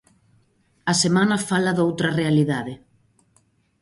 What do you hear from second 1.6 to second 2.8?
doutra realidade.